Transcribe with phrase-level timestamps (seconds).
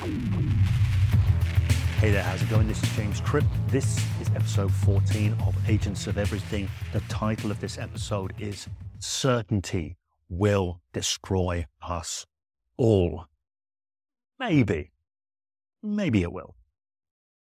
[0.00, 0.10] Hey
[2.10, 2.66] there, how's it going?
[2.66, 3.44] This is James Tripp.
[3.68, 6.68] This is episode 14 of Agents of Everything.
[6.92, 8.66] The title of this episode is
[8.98, 9.96] Certainty
[10.28, 12.26] Will Destroy Us
[12.76, 13.26] All.
[14.40, 14.90] Maybe.
[15.82, 16.56] Maybe it will.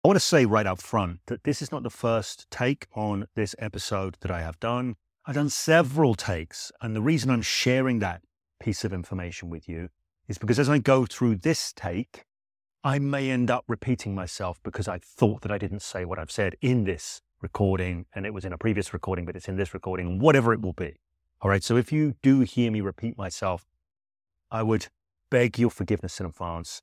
[0.05, 3.27] I want to say right up front that this is not the first take on
[3.34, 4.96] this episode that I have done.
[5.27, 8.23] I've done several takes, and the reason I'm sharing that
[8.61, 9.89] piece of information with you
[10.29, 12.25] is because as I go through this take,
[12.84, 16.30] I may end up repeating myself because I thought that I didn't say what I've
[16.30, 19.74] said in this recording, and it was in a previous recording, but it's in this
[19.74, 20.95] recording, whatever it will be.
[21.41, 23.66] All right, so if you do hear me repeat myself,
[24.50, 24.86] I would
[25.28, 26.80] beg your forgiveness in advance.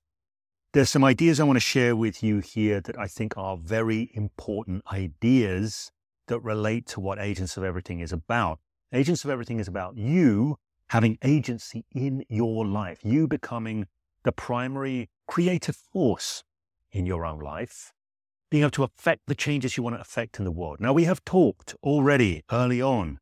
[0.73, 4.11] There's some ideas I want to share with you here that I think are very
[4.13, 5.91] important ideas
[6.27, 8.59] that relate to what Agents of Everything is about.
[8.91, 10.57] Agents of Everything is about you
[10.89, 13.87] having agency in your life, you becoming
[14.23, 16.43] the primary creative force
[16.91, 17.91] in your own life,
[18.49, 20.79] being able to affect the changes you want to affect in the world.
[20.79, 23.19] Now, we have talked already early on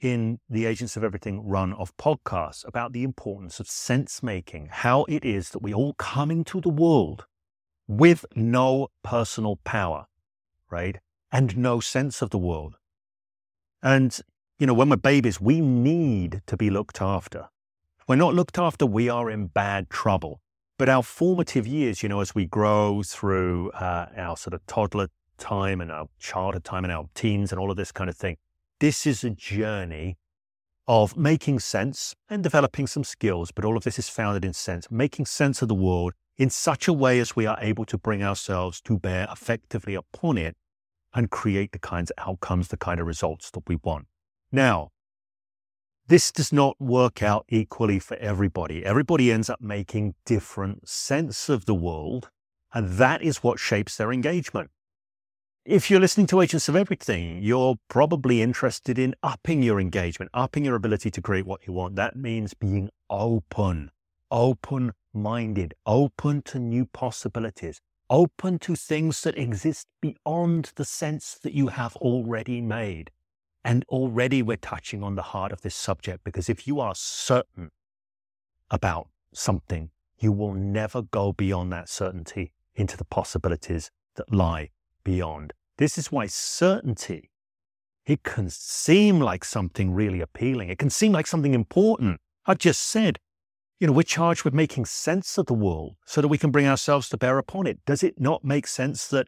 [0.00, 5.04] in the Agents of Everything run of podcasts about the importance of sense making, how
[5.04, 7.24] it is that we all come into the world
[7.86, 10.06] with no personal power,
[10.70, 10.98] right?
[11.30, 12.76] And no sense of the world.
[13.82, 14.18] And,
[14.58, 17.48] you know, when we're babies, we need to be looked after.
[18.00, 20.40] If we're not looked after, we are in bad trouble.
[20.76, 25.08] But our formative years, you know, as we grow through uh, our sort of toddler
[25.38, 28.36] time and our childhood time and our teens and all of this kind of thing,
[28.80, 30.16] this is a journey
[30.88, 34.90] of making sense and developing some skills, but all of this is founded in sense,
[34.90, 38.22] making sense of the world in such a way as we are able to bring
[38.22, 40.56] ourselves to bear effectively upon it
[41.14, 44.06] and create the kinds of outcomes, the kind of results that we want.
[44.50, 44.90] Now,
[46.06, 48.84] this does not work out equally for everybody.
[48.84, 52.30] Everybody ends up making different sense of the world,
[52.74, 54.70] and that is what shapes their engagement.
[55.64, 60.66] If you're listening to Agents of Everything, you're probably interested in upping your engagement, upping
[60.66, 61.96] your ability to create what you want.
[61.96, 63.90] That means being open,
[64.30, 67.80] open minded, open to new possibilities,
[68.10, 73.10] open to things that exist beyond the sense that you have already made.
[73.64, 77.70] And already we're touching on the heart of this subject because if you are certain
[78.70, 84.70] about something, you will never go beyond that certainty into the possibilities that lie
[85.02, 85.52] beyond.
[85.78, 87.30] This is why certainty,
[88.06, 90.68] it can seem like something really appealing.
[90.68, 92.20] It can seem like something important.
[92.46, 93.18] I've just said,
[93.80, 96.66] you know, we're charged with making sense of the world so that we can bring
[96.66, 97.84] ourselves to bear upon it.
[97.86, 99.26] Does it not make sense that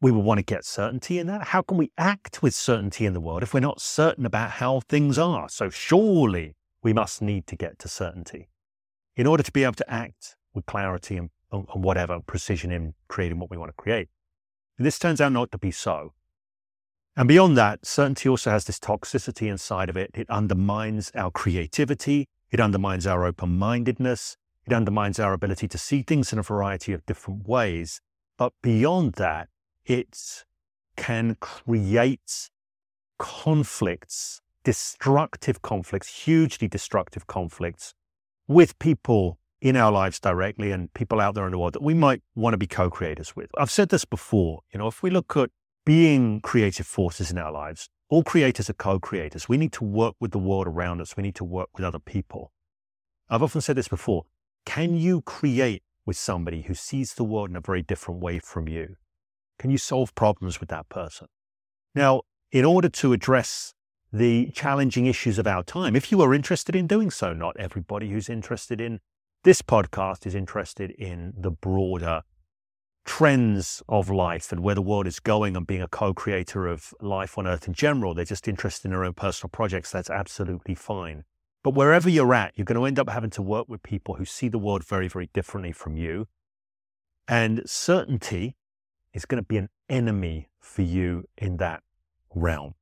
[0.00, 1.48] we would want to get certainty in that?
[1.48, 4.80] How can we act with certainty in the world if we're not certain about how
[4.80, 5.48] things are?
[5.48, 8.48] So surely we must need to get to certainty
[9.16, 13.38] in order to be able to act with clarity and, and whatever precision in creating
[13.38, 14.08] what we want to create.
[14.78, 16.14] This turns out not to be so.
[17.16, 20.10] And beyond that, certainty also has this toxicity inside of it.
[20.14, 22.28] It undermines our creativity.
[22.50, 24.38] It undermines our open mindedness.
[24.66, 28.00] It undermines our ability to see things in a variety of different ways.
[28.38, 29.48] But beyond that,
[29.90, 30.44] it
[30.96, 32.48] can create
[33.18, 37.92] conflicts, destructive conflicts, hugely destructive conflicts
[38.46, 41.92] with people in our lives directly and people out there in the world that we
[41.92, 43.50] might want to be co-creators with.
[43.58, 45.50] I've said this before, you know, if we look at
[45.84, 49.48] being creative forces in our lives, all creators are co-creators.
[49.48, 51.16] We need to work with the world around us.
[51.16, 52.52] We need to work with other people.
[53.28, 54.26] I've often said this before.
[54.64, 58.68] Can you create with somebody who sees the world in a very different way from
[58.68, 58.96] you?
[59.60, 61.28] Can you solve problems with that person?
[61.94, 62.00] Hmm.
[62.00, 63.74] Now, in order to address
[64.10, 68.08] the challenging issues of our time, if you are interested in doing so, not everybody
[68.08, 69.00] who's interested in
[69.44, 72.22] this podcast is interested in the broader
[73.04, 77.36] trends of life and where the world is going and being a co-creator of life
[77.36, 78.14] on earth in general.
[78.14, 79.90] They're just interested in their own personal projects.
[79.90, 81.24] That's absolutely fine.
[81.62, 84.24] But wherever you're at, you're going to end up having to work with people who
[84.24, 86.28] see the world very, very differently from you.
[87.28, 88.56] And certainty
[89.12, 91.82] is going to be an enemy for you in that
[92.34, 92.74] realm.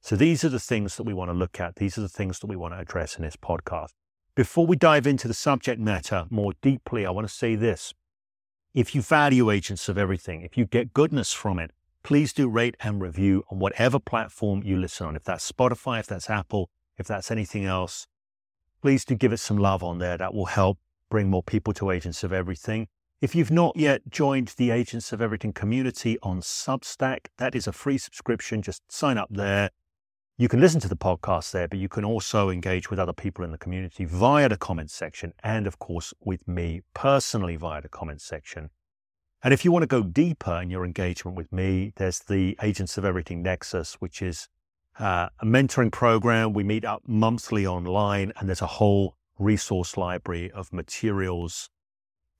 [0.00, 1.76] So these are the things that we want to look at.
[1.76, 3.90] These are the things that we want to address in this podcast.
[4.34, 7.94] Before we dive into the subject matter more deeply, I want to say this.
[8.74, 11.70] If you value Agents of Everything, if you get goodness from it,
[12.02, 15.16] please do rate and review on whatever platform you listen on.
[15.16, 16.68] If that's Spotify, if that's Apple,
[16.98, 18.06] if that's anything else,
[18.82, 20.18] please do give it some love on there.
[20.18, 20.78] That will help
[21.08, 22.88] bring more people to Agents of Everything.
[23.20, 27.72] If you've not yet joined the Agents of Everything community on Substack, that is a
[27.72, 28.60] free subscription.
[28.60, 29.70] Just sign up there
[30.36, 33.44] You can listen to the podcast there, but you can also engage with other people
[33.44, 37.88] in the community via the comments section and, of course, with me personally via the
[37.88, 38.70] comments section.
[39.44, 42.98] And if you want to go deeper in your engagement with me, there's the Agents
[42.98, 44.48] of Everything Nexus, which is
[44.98, 46.52] uh, a mentoring program.
[46.52, 51.70] We meet up monthly online, and there's a whole resource library of materials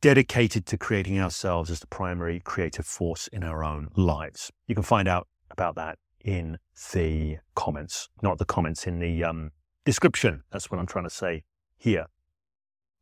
[0.05, 4.53] dedicated to creating ourselves as the primary creative force in our own lives.
[4.67, 6.59] You can find out about that in
[6.93, 9.51] the comments, not the comments in the um,
[9.87, 10.43] description.
[10.53, 11.45] That's what I'm trying to say
[11.79, 12.05] here.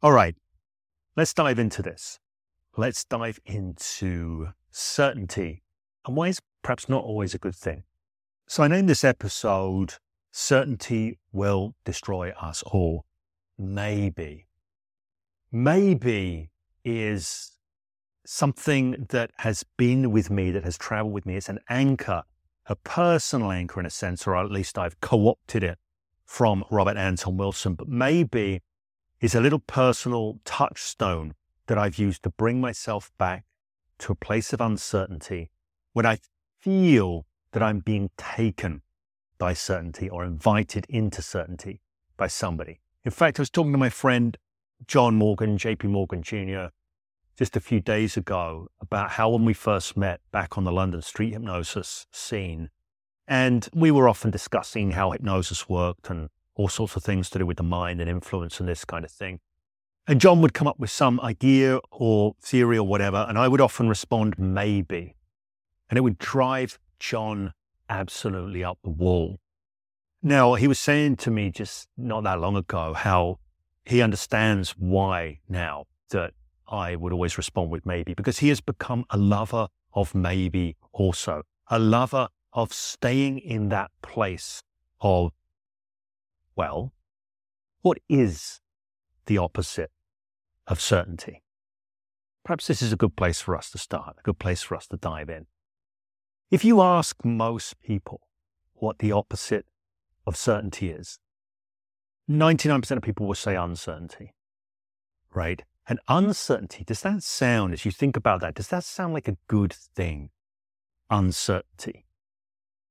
[0.01, 0.37] All right,
[1.17, 2.21] let's dive into this.
[2.77, 5.65] Let's dive into certainty
[6.07, 7.83] and why it's perhaps not always a good thing.
[8.47, 9.95] So I named this episode
[10.31, 13.07] Certainty Will Destroy Us All.
[13.59, 14.47] Maybe.
[15.51, 16.52] Maybe
[16.85, 17.53] is
[18.25, 21.37] something that has been with me, that has traveled with me.
[21.37, 22.23] It's an anchor
[22.67, 25.79] a personal anchor in a sense, or at least I've co opted it
[26.25, 28.63] from Robert Anton Wilson, but maybe
[29.21, 31.35] is a little personal touchstone
[31.67, 33.45] that I've used to bring myself back
[33.99, 35.51] to a place of uncertainty
[35.93, 36.19] when I
[36.61, 38.83] feel that I'm being taken
[39.39, 41.81] by certainty or invited into certainty
[42.17, 42.81] by somebody.
[43.05, 44.39] In fact, I was talking to my friend
[44.87, 46.67] John Morgan, JP Morgan Jr.,
[47.37, 51.03] just a few days ago about how when we first met back on the London
[51.03, 52.71] street hypnosis scene,
[53.27, 57.47] and we were often discussing how hypnosis worked and all sorts of things to do
[57.47, 59.41] with the mind and influence and this kind of thing.
[60.07, 63.61] And John would come up with some idea or theory or whatever, and I would
[63.61, 65.17] often respond, maybe.
[65.89, 67.53] And it would drive John
[67.89, 69.39] absolutely up the wall.
[70.23, 73.39] Now, he was saying to me just not that long ago how
[73.85, 76.33] he understands why now that
[76.69, 81.43] I would always respond with maybe because he has become a lover of maybe also,
[81.69, 84.63] a lover of staying in that place
[85.01, 85.33] of,
[86.57, 86.93] well,
[87.83, 88.61] what is
[89.27, 89.91] the opposite
[90.67, 91.43] of certainty?
[92.45, 94.87] Perhaps this is a good place for us to start, a good place for us
[94.89, 95.47] to dive in.
[96.51, 98.21] If you ask most people
[98.75, 99.67] what the opposite
[100.27, 101.19] of certainty is,
[102.33, 104.33] 99% of people will say uncertainty,
[105.33, 105.63] right?
[105.89, 109.37] And uncertainty, does that sound, as you think about that, does that sound like a
[109.49, 110.31] good thing?
[111.11, 112.07] Uncertainty.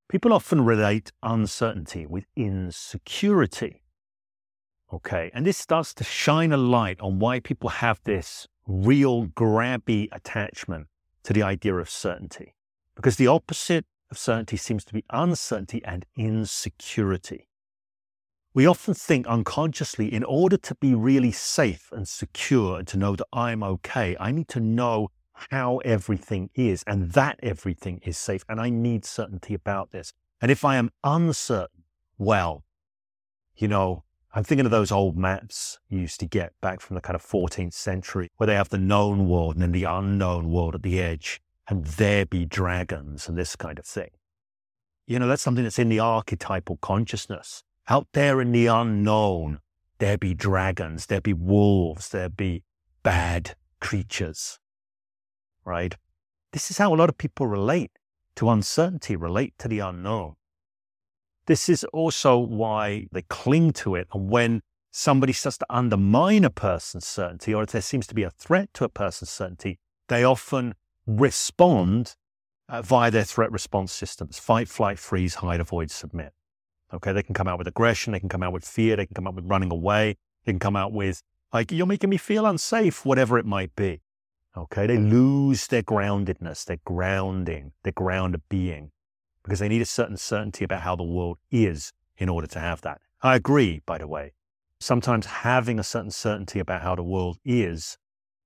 [0.09, 3.81] People often relate uncertainty with insecurity.
[4.93, 10.09] Okay, and this starts to shine a light on why people have this real grabby
[10.11, 10.87] attachment
[11.23, 12.55] to the idea of certainty.
[12.95, 17.47] Because the opposite of certainty seems to be uncertainty and insecurity.
[18.53, 23.15] We often think unconsciously, in order to be really safe and secure and to know
[23.15, 25.09] that I'm okay, I need to know
[25.49, 28.43] how everything is and that everything is safe.
[28.49, 30.11] And I need certainty about this.
[30.41, 31.83] And if I am uncertain,
[32.17, 32.65] well,
[33.55, 34.03] you know,
[34.33, 37.25] I'm thinking of those old maps you used to get back from the kind of
[37.25, 41.01] 14th century where they have the known world and then the unknown world at the
[41.01, 44.09] edge and there be dragons and this kind of thing.
[45.07, 47.63] You know, that's something that's in the archetypal consciousness.
[47.91, 49.59] Out there in the unknown,
[49.97, 52.63] there be dragons, there be wolves, there be
[53.03, 54.59] bad creatures,
[55.65, 55.93] right?
[56.53, 57.91] This is how a lot of people relate
[58.37, 60.35] to uncertainty, relate to the unknown.
[61.47, 64.07] This is also why they cling to it.
[64.13, 64.61] And when
[64.91, 68.73] somebody starts to undermine a person's certainty, or if there seems to be a threat
[68.75, 72.15] to a person's certainty, they often respond
[72.69, 76.31] uh, via their threat response systems fight, flight, freeze, hide, avoid, submit.
[76.93, 79.15] Okay, they can come out with aggression, they can come out with fear, they can
[79.15, 82.45] come out with running away, they can come out with, like, you're making me feel
[82.45, 84.01] unsafe, whatever it might be.
[84.57, 88.91] Okay, they lose their groundedness, their grounding, their ground of being,
[89.43, 92.81] because they need a certain certainty about how the world is in order to have
[92.81, 92.99] that.
[93.21, 94.33] I agree, by the way.
[94.79, 97.97] Sometimes having a certain certainty about how the world is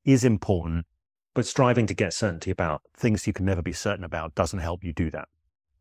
[0.04, 0.86] is important,
[1.34, 4.84] but striving to get certainty about things you can never be certain about doesn't help
[4.84, 5.28] you do that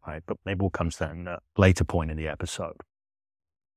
[0.06, 0.22] right?
[0.26, 2.76] But maybe we'll come to that in a later point in the episode.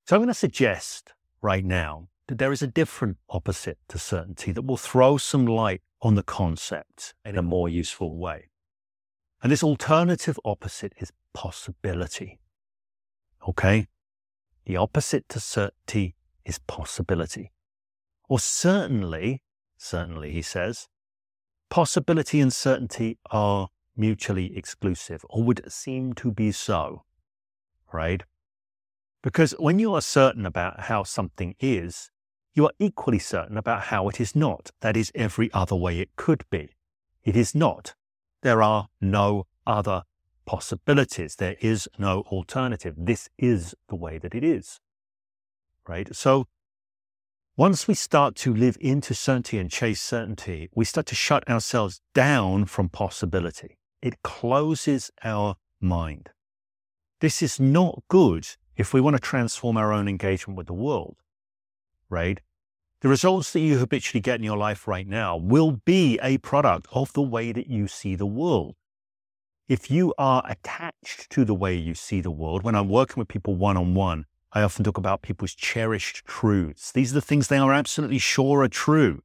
[0.05, 4.51] So I'm going to suggest right now that there is a different opposite to certainty
[4.51, 8.49] that will throw some light on the concept in a more useful way.
[9.41, 12.39] And this alternative opposite is possibility.
[13.47, 13.87] Okay?
[14.65, 16.15] The opposite to certainty
[16.45, 17.51] is possibility.
[18.27, 19.43] Or certainly,
[19.77, 20.87] certainly, he says,
[21.69, 27.03] possibility and certainty are mutually exclusive or would seem to be so,
[27.91, 28.23] right?
[29.23, 32.11] Because when you are certain about how something is,
[32.53, 34.71] you are equally certain about how it is not.
[34.81, 36.69] That is every other way it could be.
[37.23, 37.93] It is not.
[38.41, 40.03] There are no other
[40.45, 41.35] possibilities.
[41.35, 42.95] There is no alternative.
[42.97, 44.79] This is the way that it is.
[45.87, 46.15] Right?
[46.15, 46.47] So
[47.57, 52.01] once we start to live into certainty and chase certainty, we start to shut ourselves
[52.13, 53.77] down from possibility.
[54.01, 56.29] It closes our mind.
[57.19, 61.17] This is not good if we want to transform our own engagement with the world,
[62.09, 62.39] right?
[63.01, 66.87] The results that you habitually get in your life right now will be a product
[66.91, 68.75] of the way that you see the world.
[69.67, 73.27] If you are attached to the way you see the world, when I'm working with
[73.27, 76.91] people one on one, I often talk about people's cherished truths.
[76.91, 79.21] These are the things they are absolutely sure are true.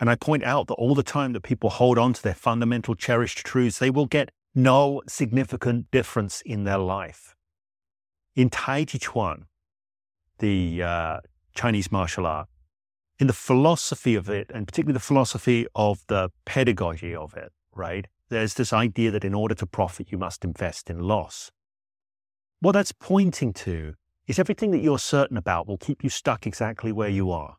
[0.00, 2.94] And I point out that all the time that people hold on to their fundamental
[2.94, 7.34] cherished truths, they will get no significant difference in their life.
[8.34, 9.46] In Tai Chi Chuan,
[10.38, 11.20] the uh,
[11.54, 12.48] Chinese martial art,
[13.18, 18.06] in the philosophy of it, and particularly the philosophy of the pedagogy of it, right?
[18.28, 21.52] There's this idea that in order to profit, you must invest in loss.
[22.60, 23.94] What that's pointing to
[24.26, 27.56] is everything that you're certain about will keep you stuck exactly where you are.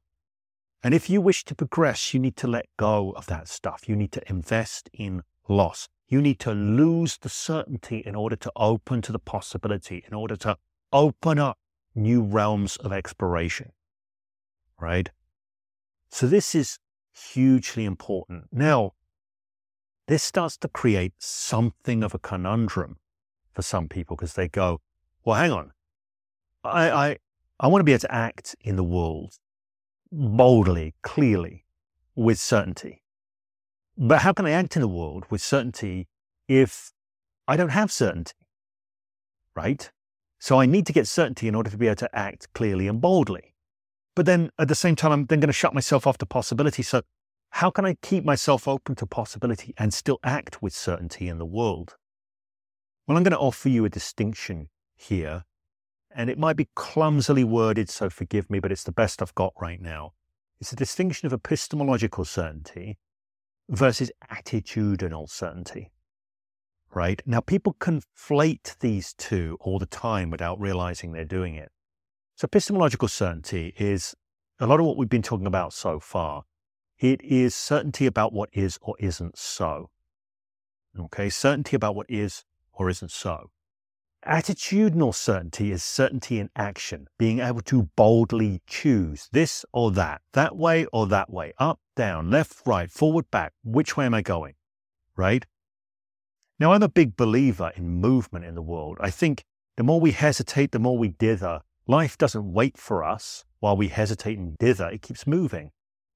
[0.86, 3.90] And if you wish to progress, you need to let go of that stuff.
[3.90, 5.90] You need to invest in loss.
[6.08, 10.36] You need to lose the certainty in order to open to the possibility, in order
[10.36, 10.60] to
[10.94, 11.58] open up
[11.96, 13.72] new realms of exploration.
[14.80, 15.10] Right?
[16.10, 16.78] So, this is
[17.34, 18.44] hugely important.
[18.52, 18.92] Now,
[20.08, 22.98] this starts to create something of a conundrum
[23.54, 24.82] for some people because they go,
[25.24, 25.72] well, hang on.
[26.64, 27.18] I, I,
[27.60, 29.40] I want to be able to act in the world
[30.12, 31.66] boldly, clearly,
[32.16, 33.04] with certainty.
[33.98, 36.08] But how can I act in the world with certainty
[36.48, 36.92] if
[37.48, 38.34] I don't have certainty?
[39.56, 39.90] Right?
[40.40, 43.00] So I need to get certainty in order to be able to act clearly and
[43.00, 43.54] boldly.
[44.16, 46.84] But then at the same time, I'm then going to shut myself off to possibility.
[46.84, 47.02] So
[47.52, 51.46] how can I keep myself open to possibility and still act with certainty in the
[51.46, 51.96] world?
[53.08, 55.46] Well, I'm going to offer you a distinction here
[56.16, 59.54] and it might be clumsily worded, so forgive me, but it's the best I've got
[59.60, 60.14] right now.
[60.62, 62.98] It's a distinction of epistemological certainty
[63.68, 65.92] versus attitudinal certainty.
[66.94, 67.22] Right?
[67.26, 71.72] Now, people conflate these two all the time without realizing they're doing it.
[72.38, 74.16] So, epistemological certainty is
[74.60, 76.44] a lot of what we've been talking about so far.
[76.98, 79.90] It is certainty about what is or isn't so.
[80.98, 83.52] Okay, certainty about what is or isn't so.
[84.28, 90.56] Attitudinal certainty is certainty in action, being able to boldly choose this or that, that
[90.56, 93.54] way or that way, up, down, left, right, forward, back.
[93.64, 94.56] Which way am I going?
[95.16, 95.46] Right?
[96.60, 98.98] Now, I'm a big believer in movement in the world.
[99.00, 99.44] I think
[99.78, 101.62] the more we hesitate, the more we dither.
[101.86, 105.70] Life doesn't wait for us while we hesitate and dither, it keeps moving.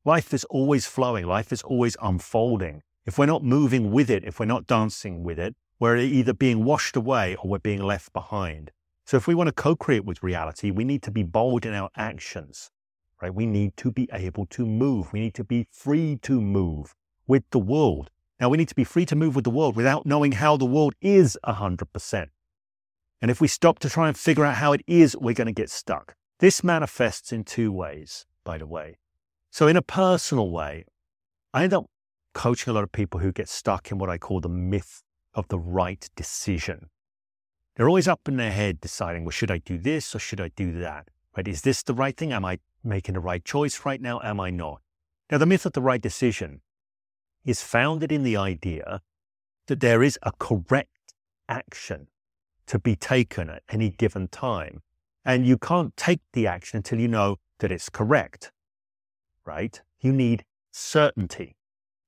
[0.04, 2.82] Life is always flowing, life is always unfolding.
[3.06, 6.66] If we're not moving with it, if we're not dancing with it, we're either being
[6.66, 8.72] washed away or we're being left behind.
[9.06, 11.90] So if we want to co-create with reality, we need to be bold in our
[11.96, 12.70] actions,
[13.22, 13.34] right?
[13.34, 15.12] We need to be able to move.
[15.14, 16.94] We need to be free to move
[17.28, 18.12] with the world.
[18.40, 20.66] Now we need to be free to move with the world without knowing how the
[20.66, 22.28] world is 100%.
[23.22, 25.54] And if we stop to try and figure out how it is, we're going to
[25.54, 26.16] get stuck.
[26.40, 28.98] This manifests in two ways, by the way.
[29.52, 30.86] So in a personal way,
[31.54, 31.88] I end up
[32.34, 35.04] coaching a lot of people who get stuck in what I call the myth
[35.40, 36.90] of the right decision.
[37.76, 40.50] They're always up in their head deciding, well, should I do this or should I
[40.50, 41.08] do that?
[41.36, 41.48] Right?
[41.48, 42.34] Is this the right thing?
[42.34, 44.20] Am I making the right choice right now?
[44.22, 44.82] Am I not?
[45.32, 46.62] Now, the myth of the right decision
[47.46, 49.02] is founded in the idea
[49.68, 51.14] that there is a correct
[51.48, 52.08] action
[52.68, 54.82] to be taken at any given time.
[55.24, 58.52] And you can't take the action until you know that it's correct,
[59.46, 59.82] right?
[60.02, 61.56] You need certainty.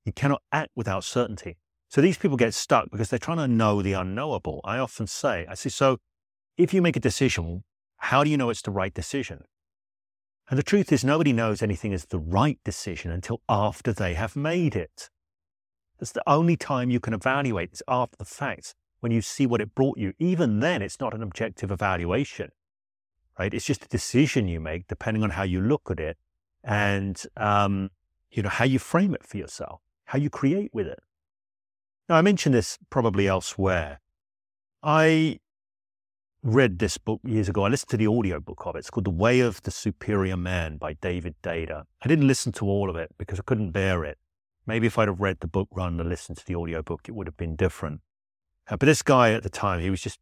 [0.04, 1.56] You cannot act without certainty.
[1.92, 4.62] So these people get stuck because they're trying to know the unknowable.
[4.64, 5.98] I often say, I say, so
[6.56, 7.64] if you make a decision,
[7.98, 9.44] how do you know it's the right decision?
[10.48, 14.34] And the truth is, nobody knows anything is the right decision until after they have
[14.34, 15.10] made it.
[15.98, 17.72] That's the only time you can evaluate.
[17.72, 20.14] It's after the fact when you see what it brought you.
[20.18, 22.52] Even then, it's not an objective evaluation,
[23.38, 23.52] right?
[23.52, 26.16] It's just a decision you make depending on how you look at it
[26.64, 27.90] and, um,
[28.30, 31.00] you know, how you frame it for yourself, how you create with it.
[32.08, 34.00] Now, I mentioned this probably elsewhere.
[34.82, 35.38] I
[36.42, 37.64] read this book years ago.
[37.64, 38.80] I listened to the audiobook of it.
[38.80, 41.84] It's called The Way of the Superior Man by David Deida.
[42.02, 44.18] I didn't listen to all of it because I couldn't bear it.
[44.66, 47.28] Maybe if I'd have read the book rather than listened to the audiobook, it would
[47.28, 48.00] have been different.
[48.68, 50.18] Uh, but this guy at the time, he was just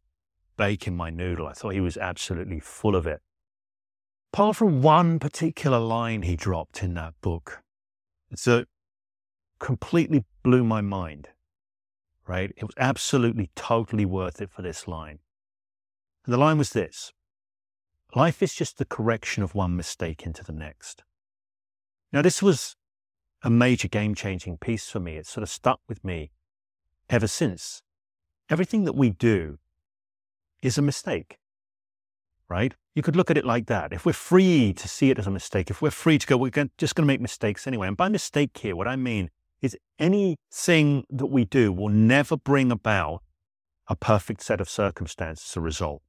[0.57, 1.47] baking my noodle.
[1.47, 3.21] I thought he was absolutely full of it.
[4.33, 7.63] Apart from one particular line he dropped in that book,
[8.29, 8.67] that
[9.59, 11.29] completely blew my mind
[12.27, 12.51] right?
[12.55, 15.19] It was absolutely, totally worth it for this line.
[16.25, 17.11] And the line was this
[18.13, 21.03] Life is just the correction of one mistake into the next.
[22.11, 22.75] Now, this was
[23.41, 25.15] a major game changing piece for me.
[25.15, 26.31] It sort of stuck with me
[27.09, 27.81] ever since.
[28.49, 29.59] Everything that we do
[30.61, 31.39] is a mistake,
[32.49, 32.73] right?
[32.93, 33.93] You could look at it like that.
[33.93, 36.51] If we're free to see it as a mistake, if we're free to go, we're
[36.77, 37.87] just going to make mistakes anyway.
[37.87, 39.29] And by mistake here, what I mean
[39.61, 43.21] is anything that we do will never bring about
[43.87, 46.01] a perfect set of circumstances as a result,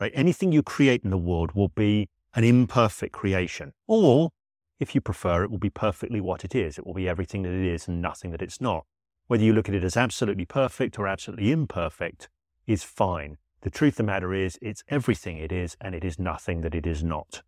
[0.00, 0.12] right?
[0.14, 3.72] Anything you create in the world will be an imperfect creation.
[3.86, 4.30] Or,
[4.78, 6.78] if you prefer, it will be perfectly what it is.
[6.78, 8.84] It will be everything that it is and nothing that it's not.
[9.26, 12.28] Whether you look at it as absolutely perfect or absolutely imperfect
[12.66, 13.36] is fine.
[13.62, 16.74] The truth of the matter is, it's everything it is and it is nothing that
[16.74, 17.42] it is not.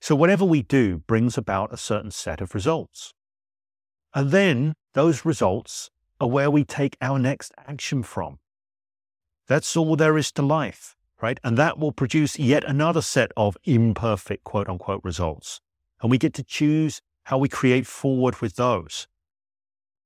[0.00, 3.14] So, whatever we do brings about a certain set of results.
[4.14, 5.90] And then those results
[6.20, 8.38] are where we take our next action from.
[9.46, 11.38] That's all there is to life, right?
[11.42, 15.60] And that will produce yet another set of imperfect quote unquote results.
[16.00, 19.08] And we get to choose how we create forward with those.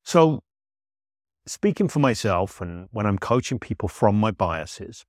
[0.05, 0.43] So,
[1.47, 5.05] speaking for myself and when I'm coaching people from my biases,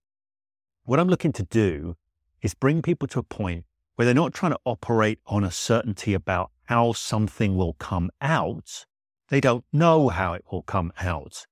[0.84, 1.96] what I'm looking to do
[2.42, 3.66] is bring people to a point
[3.96, 8.86] where they're not trying to operate on a certainty about how something will come out,
[9.30, 11.46] they don't know how it will come out.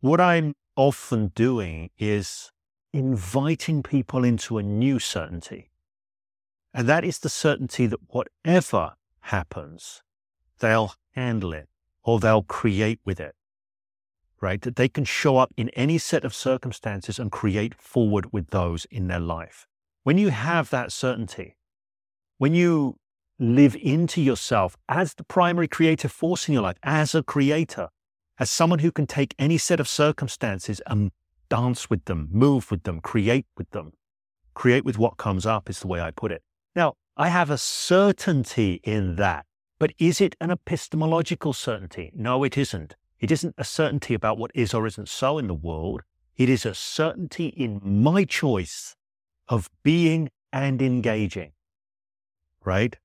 [0.00, 2.52] What I'm often doing is
[2.92, 5.70] inviting people into a new certainty.
[6.72, 10.02] And that is the certainty that whatever happens,
[10.60, 11.68] they'll handle it
[12.04, 13.34] or they'll create with it,
[14.40, 14.60] right?
[14.62, 18.84] That they can show up in any set of circumstances and create forward with those
[18.86, 19.66] in their life.
[20.04, 21.56] When you have that certainty,
[22.38, 22.98] when you
[23.38, 27.88] live into yourself as the primary creative force in your life, as a creator,
[28.38, 31.10] as someone who can take any set of circumstances and
[31.48, 33.92] dance with them, move with them, create with them.
[34.54, 36.42] Create with what comes up is the way I put it.
[36.74, 39.46] Now, I have a certainty in that,
[39.78, 42.12] but is it an epistemological certainty?
[42.14, 42.96] No, it isn't.
[43.20, 46.02] It isn't a certainty about what is or isn't so in the world.
[46.36, 48.94] It is a certainty in my choice
[49.48, 51.52] of being and engaging,
[52.64, 52.96] right?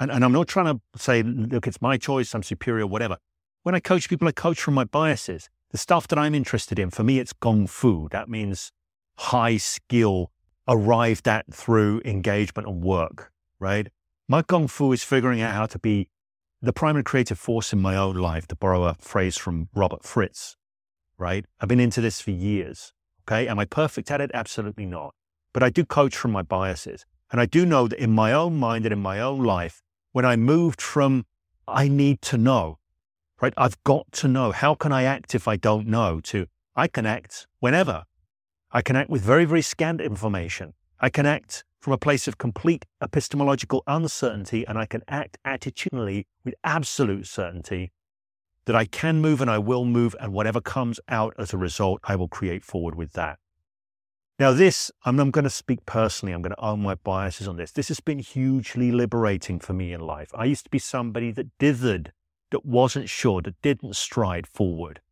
[0.00, 3.18] And, and I'm not trying to say, look, it's my choice, I'm superior, whatever.
[3.62, 5.50] When I coach people, I coach from my biases.
[5.70, 8.08] The stuff that I'm interested in, for me, it's gong fu.
[8.10, 8.72] That means
[9.18, 10.32] high skill
[10.66, 13.88] arrived at through engagement and work, right?
[14.26, 16.08] My gong fu is figuring out how to be
[16.62, 20.56] the primary creative force in my own life, to borrow a phrase from Robert Fritz,
[21.18, 21.44] right?
[21.60, 22.92] I've been into this for years.
[23.22, 23.46] Okay.
[23.46, 24.30] Am I perfect at it?
[24.34, 25.14] Absolutely not.
[25.52, 27.04] But I do coach from my biases.
[27.30, 30.24] And I do know that in my own mind and in my own life, when
[30.24, 31.26] I moved from
[31.68, 32.78] I need to know,
[33.40, 33.54] right?
[33.56, 34.50] I've got to know.
[34.50, 36.20] How can I act if I don't know?
[36.20, 38.04] To I can act whenever.
[38.72, 40.74] I can act with very, very scant information.
[41.00, 46.26] I can act from a place of complete epistemological uncertainty, and I can act attitudinally
[46.44, 47.90] with absolute certainty
[48.66, 52.00] that I can move and I will move, and whatever comes out as a result,
[52.04, 53.38] I will create forward with that.
[54.40, 56.32] Now, this, I'm, going to speak personally.
[56.32, 57.72] I'm going to own my biases on this.
[57.72, 60.30] This has been hugely liberating for me in life.
[60.34, 62.12] I used to be somebody that dithered,
[62.50, 65.02] that wasn't sure, that didn't stride forward,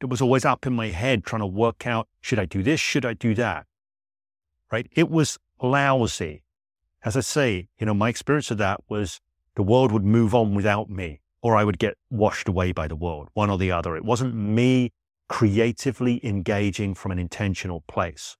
[0.00, 2.78] that was always up in my head trying to work out should I do this?
[2.78, 3.64] Should I do that?
[4.70, 4.86] Right?
[4.92, 6.42] It was lousy.
[7.06, 9.22] As I say, you know, my experience of that was
[9.54, 12.96] the world would move on without me, or I would get washed away by the
[12.96, 13.96] world, one or the other.
[13.96, 14.92] It wasn't me
[15.30, 18.36] creatively engaging from an intentional place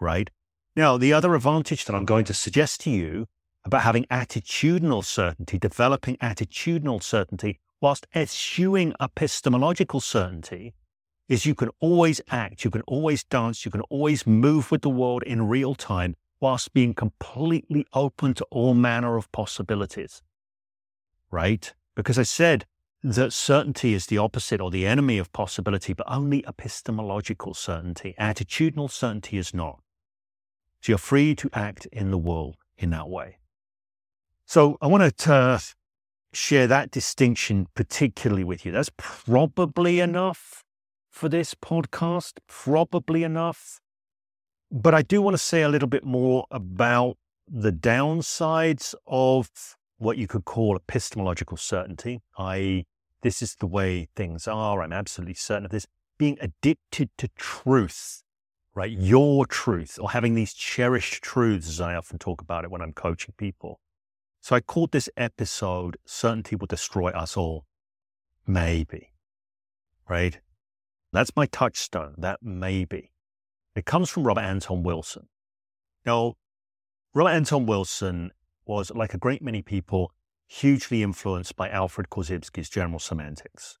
[0.00, 0.30] right?
[0.74, 3.26] Now, the other advantage that I'm going to suggest to you
[3.64, 10.74] about having attitudinal certainty, developing attitudinal certainty, whilst eschewing epistemological certainty,
[11.28, 14.90] is you can always act, you can always dance, you can always move with the
[14.90, 20.22] world in real time whilst being completely open to all manner of possibilities.
[21.30, 21.74] Right?
[21.96, 22.66] Because I said
[23.02, 28.14] that certainty is the opposite or the enemy of possibility, but only epistemological certainty.
[28.20, 29.80] Attitudinal certainty is not.
[30.86, 33.38] So you're free to act in the world in that way.
[34.44, 35.60] So I want to
[36.32, 38.70] share that distinction particularly with you.
[38.70, 40.62] That's probably enough
[41.10, 43.80] for this podcast, probably enough.
[44.70, 47.16] But I do want to say a little bit more about
[47.48, 49.50] the downsides of
[49.98, 52.86] what you could call epistemological certainty, i.e.,
[53.22, 54.82] this is the way things are.
[54.82, 55.88] I'm absolutely certain of this.
[56.16, 58.22] Being addicted to truth
[58.76, 58.92] right?
[58.92, 62.92] Your truth or having these cherished truths, as I often talk about it when I'm
[62.92, 63.80] coaching people.
[64.42, 67.64] So I called this episode Certainty Will Destroy Us All.
[68.46, 69.12] Maybe,
[70.08, 70.38] right?
[71.12, 72.14] That's my touchstone.
[72.18, 73.12] That maybe.
[73.74, 75.28] It comes from Robert Anton Wilson.
[76.04, 76.34] Now,
[77.14, 78.30] Robert Anton Wilson
[78.66, 80.12] was, like a great many people,
[80.46, 83.78] hugely influenced by Alfred Korzybski's general semantics.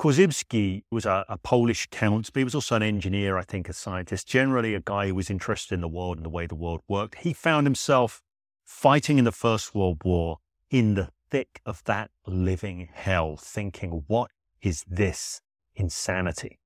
[0.00, 3.74] Korzybski was a, a, Polish count, but he was also an engineer, I think, a
[3.74, 6.80] scientist, generally a guy who was interested in the world and the way the world
[6.88, 7.16] worked.
[7.16, 8.22] He found himself
[8.64, 10.38] fighting in the First World War
[10.70, 14.30] in the thick of that living hell, thinking, what
[14.62, 15.42] is this
[15.74, 16.60] insanity?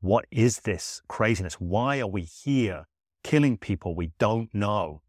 [0.00, 1.60] What is this craziness?
[1.60, 2.88] Why are we here
[3.22, 5.02] killing people we don't know?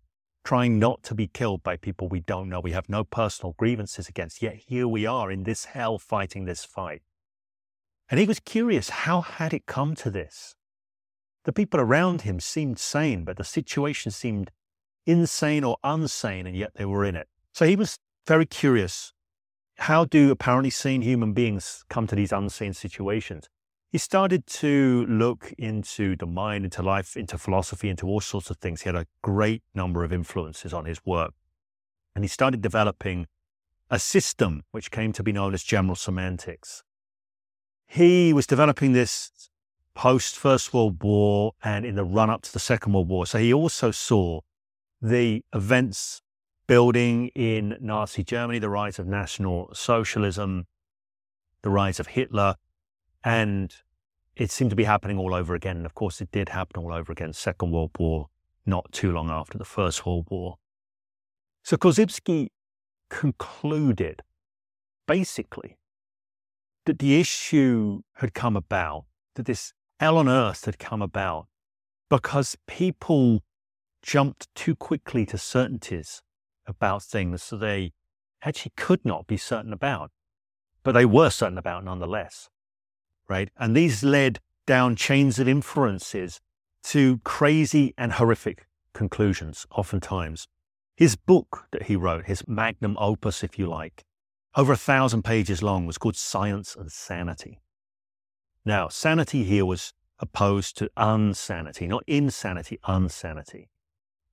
[0.44, 2.60] Trying not to be killed by people we don't know.
[2.60, 6.64] We have no personal grievances against, yet here we are in this hell fighting this
[6.64, 7.02] fight.
[8.10, 10.56] And he was curious how had it come to this?
[11.44, 14.52] The people around him seemed sane, but the situation seemed
[15.06, 17.28] insane or unsane, and yet they were in it.
[17.54, 19.14] So he was very curious.
[19.80, 23.50] How do apparently sane human beings come to these unsane situations?
[23.90, 28.58] He started to look into the mind, into life, into philosophy, into all sorts of
[28.58, 28.82] things.
[28.82, 31.34] He had a great number of influences on his work.
[32.14, 33.28] And he started developing
[33.90, 36.84] a system which came to be known as general semantics.
[37.88, 39.50] He was developing this
[39.96, 43.26] post First World War and in the run up to the Second World War.
[43.26, 44.42] So he also saw
[45.02, 46.22] the events
[46.68, 50.68] building in Nazi Germany, the rise of National Socialism,
[51.62, 52.56] the rise of Hitler,
[53.24, 53.74] and
[54.36, 55.78] it seemed to be happening all over again.
[55.78, 57.34] And of course, it did happen all over again.
[57.34, 58.28] Second World War,
[58.66, 60.58] not too long after the First World War.
[61.64, 62.50] So Korzybski
[63.10, 64.22] concluded
[65.08, 65.78] basically
[66.88, 71.48] that the issue had come about, that this hell on earth had come about
[72.10, 73.44] because people
[74.02, 76.22] jumped too quickly to certainties
[76.66, 77.92] about things that they
[78.42, 80.12] actually could not be certain about,
[80.84, 82.50] but they were certain about nonetheless.
[83.28, 83.50] Right.
[83.58, 86.40] And these led down chains of inferences
[86.84, 90.48] to crazy and horrific conclusions, oftentimes.
[90.96, 94.06] His book that he wrote, his magnum opus, if you like,
[94.58, 97.62] over a thousand pages long, was called Science and Sanity.
[98.66, 103.70] Now, sanity here was opposed to unsanity, not insanity, unsanity.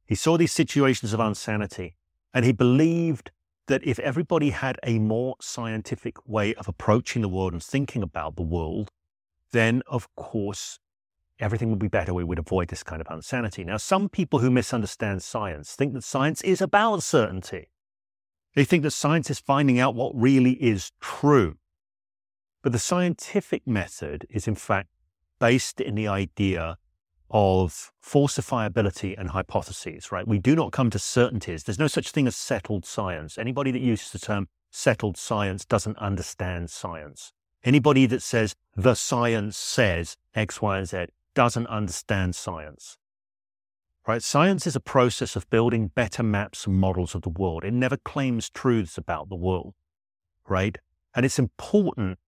[0.06, 1.94] He saw these situations of unsanity
[2.32, 3.30] and he believed
[3.66, 8.36] that if everybody had a more scientific way of approaching the world and thinking about
[8.36, 8.90] the world,
[9.52, 10.80] then of course
[11.38, 12.14] everything would be better.
[12.14, 13.62] We would avoid this kind of insanity.
[13.62, 17.68] Now, some people who misunderstand science think that science is about certainty.
[18.54, 21.56] They think that science is finding out what really is true.
[22.62, 24.88] But the scientific method is, in fact,
[25.38, 26.78] based in the idea
[27.30, 30.26] of falsifiability and hypotheses, right?
[30.26, 31.64] We do not come to certainties.
[31.64, 33.36] There's no such thing as settled science.
[33.36, 37.32] Anybody that uses the term settled science doesn't understand science.
[37.64, 42.98] Anybody that says the science says X, Y, and Z doesn't understand science
[44.06, 44.22] right?
[44.22, 47.64] Science is a process of building better maps and models of the world.
[47.64, 49.74] It never claims truths about the world,
[50.48, 50.76] right?
[51.14, 52.18] And it's important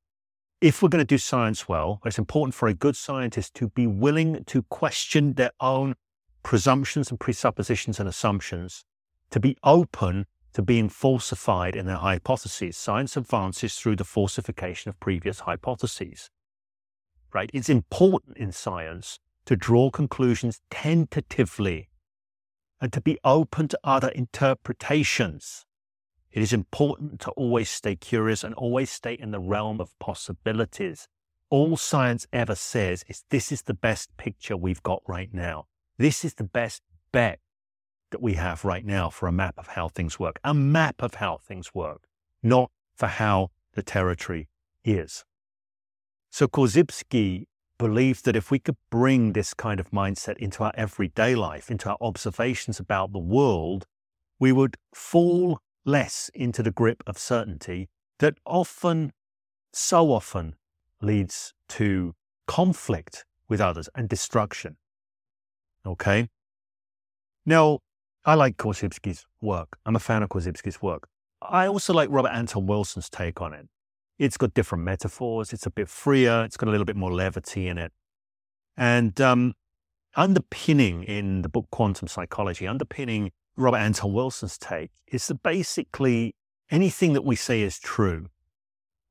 [0.61, 3.87] if we're going to do science well, it's important for a good scientist to be
[3.87, 5.95] willing to question their own
[6.43, 8.85] presumptions and presuppositions and assumptions,
[9.31, 12.77] to be open to being falsified in their hypotheses.
[12.77, 16.31] Science advances through the falsification of previous hypotheses.
[17.35, 17.51] Right?
[17.53, 21.89] It's important in science to draw conclusions tentatively
[22.81, 25.65] and to be open to other interpretations.
[26.31, 31.09] It is important to always stay curious and always stay in the realm of possibilities.
[31.49, 35.67] All science ever says is this is the best picture we've got right now.
[35.97, 36.83] This is the best
[37.13, 37.39] bet
[38.11, 41.15] that we have right now for a map of how things work, a map of
[41.15, 42.03] how things work,
[42.43, 44.49] not for how the territory
[44.85, 45.25] is.
[46.31, 47.47] So Korzybski
[47.79, 51.91] believed that if we could bring this kind of mindset into our everyday life, into
[51.91, 53.87] our observations about the world,
[54.39, 59.13] we would fall less into the grip of certainty that often,
[59.73, 60.55] so often,
[61.01, 62.15] leads to
[62.47, 64.77] conflict with others and destruction.
[65.85, 66.29] Okay?
[67.45, 67.81] Now,
[68.25, 69.79] I like Korzybski's work.
[69.87, 71.09] I'm a fan of Korzybski's work.
[71.41, 73.69] I also like Robert Anton Wilson's take on it.
[74.19, 75.53] It's got different metaphors.
[75.53, 76.45] It's a bit freer.
[76.45, 77.93] It's got a little bit more levity in it.
[78.77, 79.55] And um,
[80.17, 86.35] underpinning in the book Quantum Psychology, underpinning Robert Anton Wilson's take is that basically
[86.71, 88.27] anything that we say is true.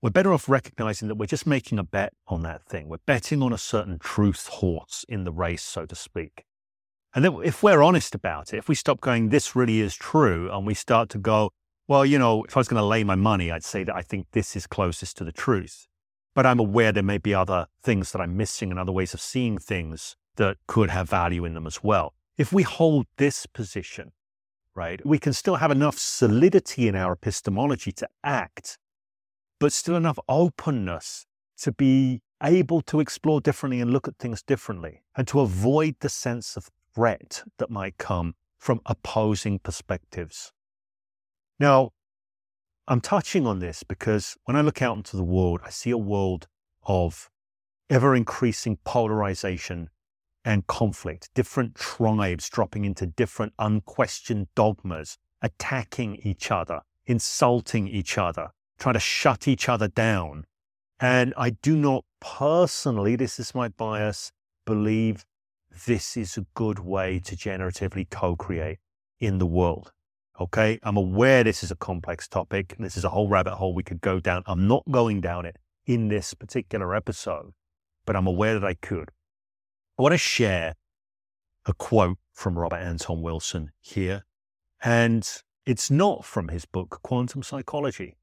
[0.02, 2.90] We're better off recognizing that we're just making a bet on that thing.
[2.90, 6.46] We're betting on a certain truth horse in the race, so to speak.
[7.16, 10.52] And then if we're honest about it, if we stop going, this really is true,
[10.52, 11.52] and we start to go,
[11.88, 14.02] well, you know, if I was going to lay my money, I'd say that I
[14.02, 15.88] think this is closest to the truth.
[16.36, 19.22] but I'm aware there may be other things that I'm missing and other ways of
[19.22, 22.14] seeing things that could have value in them as well.
[22.38, 24.12] If we hold this position,
[24.76, 28.78] right, we can still have enough solidity in our epistemology to act,
[29.60, 31.26] but still enough openness
[31.62, 36.10] to be able to explore differently and look at things differently and to avoid the
[36.10, 40.52] sense of threat that might come from opposing perspectives.
[41.60, 41.92] Now,
[42.88, 45.98] I'm touching on this because when I look out into the world, I see a
[45.98, 46.48] world
[46.84, 47.30] of
[47.90, 49.90] ever increasing polarization
[50.44, 58.50] and conflict, different tribes dropping into different unquestioned dogmas, attacking each other, insulting each other,
[58.78, 60.46] trying to shut each other down.
[61.00, 64.32] And I do not personally, this is my bias,
[64.66, 65.26] believe
[65.88, 68.80] this is a good way to generatively co create
[69.20, 69.92] in the world.
[70.40, 70.80] Okay.
[70.84, 74.02] I'm aware this is a complex topic this is a whole rabbit hole we could
[74.02, 74.44] go down.
[74.46, 77.54] I'm not going down it in this particular episode,
[78.06, 79.12] but I'm aware that I could.
[79.98, 80.76] I want to share
[81.66, 84.26] a quote from Robert Anton Wilson here.
[84.84, 85.28] And
[85.66, 88.18] it's not from his book, Quantum Psychology.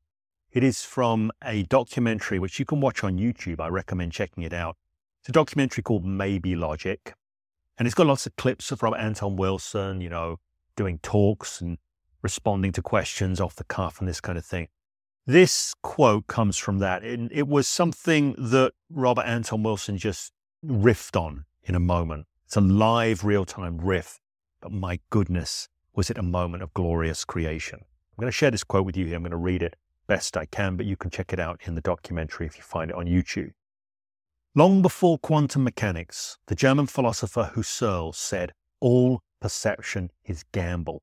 [0.53, 3.59] It is from a documentary which you can watch on YouTube.
[3.59, 4.77] I recommend checking it out.
[5.21, 7.15] It's a documentary called Maybe Logic.
[7.79, 10.37] And it's got lots of clips of Robert Anton Wilson, you know,
[10.77, 11.79] doing talks and
[12.23, 14.69] responding to questions off the cuff and this kind of thing.
[15.27, 17.03] This quote comes from that.
[17.03, 20.33] And it was something that Robert Anton Wilson just
[20.65, 22.27] riffed on in a moment.
[22.47, 24.21] It's a live, real time riff.
[24.61, 27.81] But my goodness, was it a moment of glorious creation?
[27.81, 29.17] I'm going to share this quote with you here.
[29.17, 31.75] I'm going to read it best I can, but you can check it out in
[31.75, 33.53] the documentary if you find it on YouTube.
[34.55, 41.03] Long before quantum mechanics, the German philosopher Husserl said, All perception is gamble.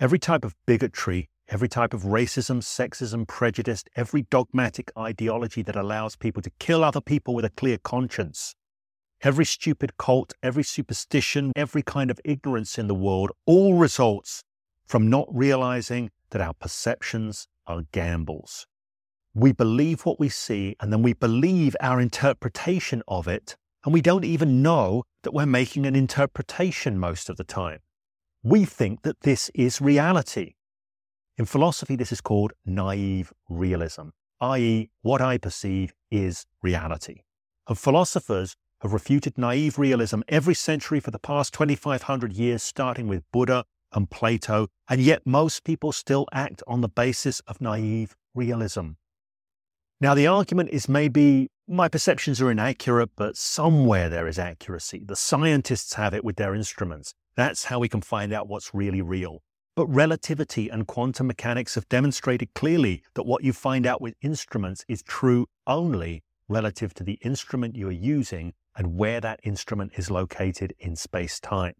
[0.00, 6.14] Every type of bigotry, every type of racism, sexism, prejudice, every dogmatic ideology that allows
[6.14, 8.54] people to kill other people with a clear conscience,
[9.22, 14.44] every stupid cult, every superstition, every kind of ignorance in the world, all results
[14.86, 18.68] from not realizing that our perceptions are gambles.
[19.34, 24.00] We believe what we see and then we believe our interpretation of it, and we
[24.00, 27.80] don't even know that we're making an interpretation most of the time
[28.48, 30.54] we think that this is reality.
[31.36, 34.08] In philosophy, this is called naive realism,
[34.40, 37.20] i.e., what I perceive is reality.
[37.68, 43.22] And philosophers have refuted naive realism every century for the past 2,500 years, starting with
[43.32, 48.92] Buddha and Plato, and yet most people still act on the basis of naive realism.
[50.00, 55.02] Now, the argument is maybe my perceptions are inaccurate, but somewhere there is accuracy.
[55.04, 57.12] The scientists have it with their instruments.
[57.38, 59.44] That's how we can find out what's really real.
[59.76, 64.84] But relativity and quantum mechanics have demonstrated clearly that what you find out with instruments
[64.88, 70.10] is true only relative to the instrument you are using and where that instrument is
[70.10, 71.74] located in space time.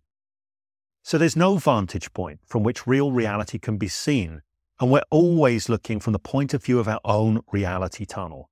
[1.03, 4.43] So there's no vantage point from which real reality can be seen,
[4.79, 8.49] and we're always looking from the point of view of our own reality tunnel.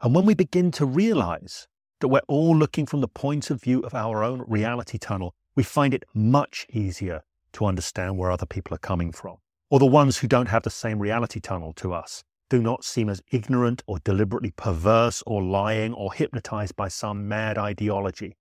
[0.00, 1.68] And when we begin to realize
[2.00, 5.64] that we're all looking from the point of view of our own reality tunnel, we
[5.64, 7.20] find it much easier
[7.52, 9.38] to understand where other people are coming from.
[9.70, 13.08] Or the ones who don't have the same reality tunnel to us do not seem
[13.08, 18.36] as ignorant or deliberately perverse or lying or hypnotized by some mad ideology.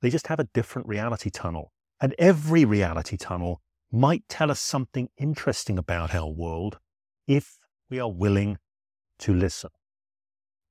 [0.00, 1.70] They just have a different reality tunnel.
[2.00, 3.60] And every reality tunnel
[3.92, 6.80] might tell us something interesting about our world
[7.28, 7.56] if
[7.88, 8.58] we are willing
[9.20, 9.70] to listen.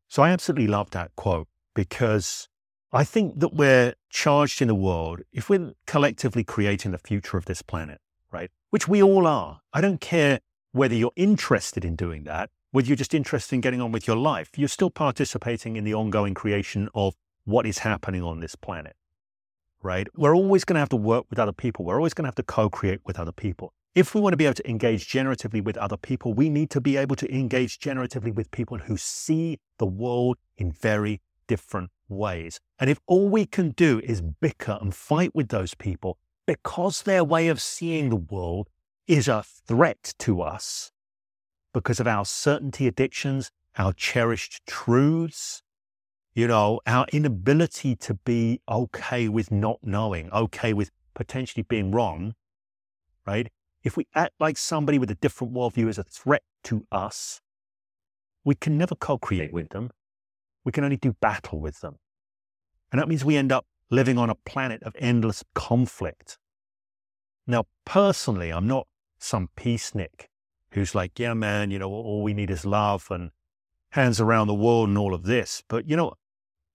[0.10, 2.50] So I absolutely love that quote because
[2.94, 7.46] I think that we're charged in the world, if we're collectively creating the future of
[7.46, 8.02] this planet,
[8.32, 8.52] right?
[8.70, 9.62] Which we all are.
[9.72, 10.42] I don't care
[10.74, 14.18] whether you're interested in doing that, whether you're just interested in getting on with your
[14.18, 14.50] life.
[14.58, 18.98] You're still participating in the ongoing creation of what is happening on this planet,
[19.82, 20.10] right?
[20.18, 21.86] We're always going to have to work with other people.
[21.86, 23.74] We're always going to have to co create with other people.
[23.96, 26.82] If we want to be able to engage generatively with other people, we need to
[26.82, 32.60] be able to engage generatively with people who see the world in very different ways.
[32.80, 37.24] And if all we can do is bicker and fight with those people because their
[37.24, 38.70] way of seeing the world
[39.08, 40.92] is a threat to us
[41.74, 45.64] because of our certainty addictions, our cherished truths,
[46.34, 52.34] you know, our inability to be okay with not knowing, okay with potentially being wrong,
[53.26, 53.50] right?
[53.84, 57.42] If we act like somebody with a different worldview is a threat to us,
[58.44, 59.92] we can never co create with them
[60.64, 61.98] we can only do battle with them.
[62.92, 66.38] And that means we end up living on a planet of endless conflict.
[67.48, 68.88] Now, personally, I'm not
[69.20, 70.28] some peacenik
[70.72, 73.32] who's like, yeah, man, you know, all we need is love and
[73.92, 75.64] hands around the world and all of this.
[75.68, 76.14] But, you know,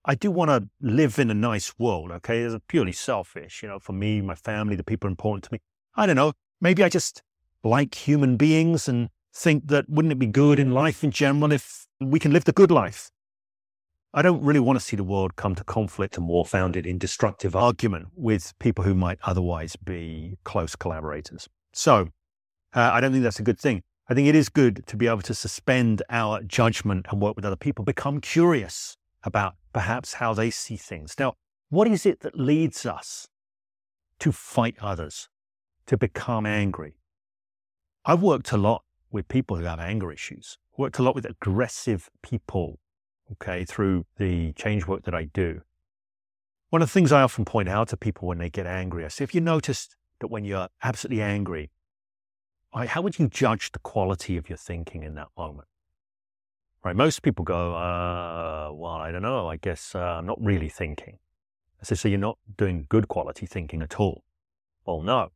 [0.05, 2.41] I do want to live in a nice world, okay?
[2.41, 5.59] It's purely selfish, you know, for me, my family, the people important to me.
[5.95, 6.33] I don't know.
[6.61, 7.23] Maybe I just
[7.63, 11.87] like human beings and think that wouldn't it be good in life in general if
[11.99, 13.11] we can live the good life?
[14.13, 16.97] I don't really want to see the world come to conflict and war founded in
[16.97, 21.47] destructive argument with people who might otherwise be close collaborators.
[21.73, 22.07] So
[22.73, 23.83] uh, I don't think that's a good thing.
[24.09, 27.43] I think it is good to be able to suspend our judgment and work with
[27.43, 31.15] other people, become curious about perhaps how they see things.
[31.19, 31.33] Now,
[31.69, 33.27] what is it that leads us
[34.19, 35.27] to fight others,
[35.87, 36.95] to become angry?
[38.05, 42.09] I've worked a lot with people who have anger issues, worked a lot with aggressive
[42.23, 42.79] people,
[43.33, 45.61] okay, through the change work that I do.
[46.69, 49.07] One of the things I often point out to people when they get angry, I
[49.07, 51.71] say, if you noticed that when you're absolutely angry,
[52.73, 55.67] how would you judge the quality of your thinking in that moment?
[56.83, 56.95] Right?
[56.95, 59.47] Most people go, uh, well, I don't know.
[59.47, 61.17] I guess uh, I'm not really thinking.
[61.81, 64.23] I say, so you're not doing good quality thinking at all.
[64.85, 65.29] Well, no.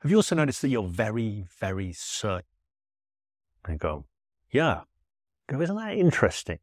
[0.00, 2.44] Have you also noticed that you're very, very certain?
[3.64, 4.04] I go,
[4.50, 4.82] yeah.
[5.48, 6.58] Go, isn't that interesting?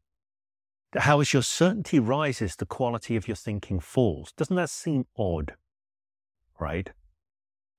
[0.96, 4.32] How as your certainty rises, the quality of your thinking falls.
[4.32, 5.54] Doesn't that seem odd?
[6.58, 6.90] Right?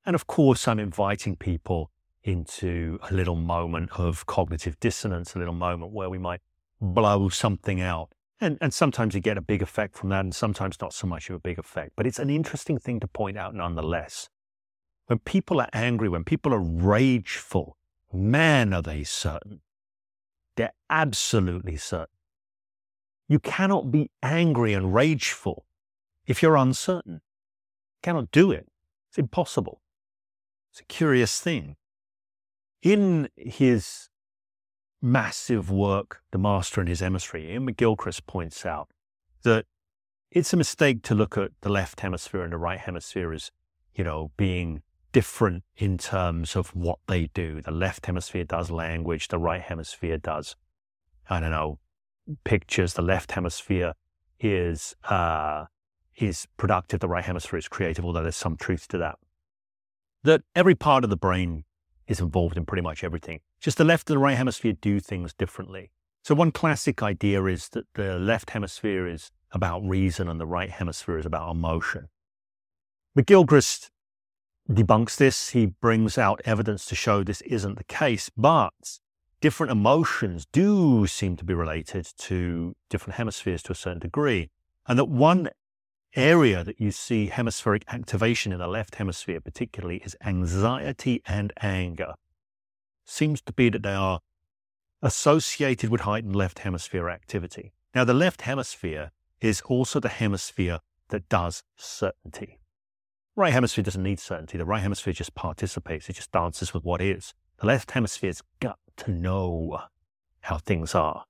[0.06, 1.92] And of course, I'm inviting people
[2.24, 6.42] into a little moment of cognitive dissonance, a little moment where we might
[6.80, 8.14] blow something out.
[8.40, 11.30] And, and sometimes you get a big effect from that, and sometimes not so much
[11.30, 11.92] of a big effect.
[11.96, 14.30] But it's an interesting thing to point out nonetheless.
[15.08, 17.78] When people are angry, when people are rageful,
[18.12, 19.62] man, are they certain.
[20.56, 22.08] They're absolutely certain.
[23.32, 25.64] You cannot be angry and rageful
[26.28, 27.22] if you're uncertain.
[27.94, 28.68] You cannot do it.
[29.08, 29.80] It's impossible.
[30.70, 31.78] It's a curious thing.
[32.82, 34.10] In his
[35.02, 38.90] massive work, The Master and His Emissary, Iain McGilchrist points out
[39.44, 39.66] that
[40.30, 43.50] it's a mistake to look at the left hemisphere and the right hemisphere as,
[43.96, 44.82] you know, being
[45.14, 47.62] different in terms of what they do.
[47.62, 50.58] The left hemisphere does language, the right hemisphere does,
[51.30, 51.80] I don't know,
[52.44, 52.94] pictures.
[52.94, 53.94] The left hemisphere
[54.40, 55.66] is uh,
[56.18, 59.18] is productive, the right hemisphere is creative, although there's some truth to that
[60.24, 61.64] that every part of the brain
[62.08, 63.40] is involved in pretty much everything.
[63.60, 65.92] Just the left and the right hemisphere do things differently.
[66.24, 70.70] So, one classic idea is that the left hemisphere is about reason and the right
[70.70, 72.10] hemisphere is about emotion.
[73.18, 73.90] McGilchrist
[74.70, 75.50] debunks this.
[75.50, 79.00] He brings out evidence to show this isn't the case, but
[79.42, 84.50] different emotions do seem to be related to different hemispheres to a certain degree.
[84.88, 85.50] And that one
[86.16, 92.14] area that you see hemispheric activation in the left hemisphere, particularly, is anxiety and anger.
[93.06, 94.20] Seems to be that they are
[95.02, 97.74] associated with heightened left hemisphere activity.
[97.96, 102.60] Now, the left hemisphere is also the hemisphere that does certainty.
[103.36, 104.58] Right hemisphere doesn't need certainty.
[104.58, 106.10] The right hemisphere just participates.
[106.10, 107.34] It just dances with what is.
[107.60, 109.80] The left hemisphere's got to know
[110.42, 111.26] how things are.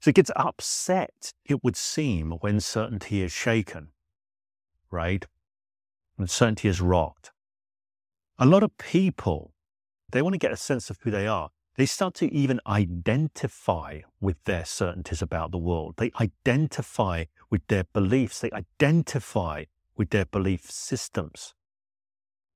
[0.00, 3.88] So it gets upset, it would seem, when certainty is shaken,
[4.90, 5.26] right?
[6.16, 7.32] When certainty is rocked.
[8.38, 9.52] A lot of people,
[10.10, 11.50] they want to get a sense of who they are.
[11.76, 15.94] They start to even identify with their certainties about the world.
[15.96, 18.40] They identify with their beliefs.
[18.40, 19.64] They identify
[19.96, 21.54] with their belief systems.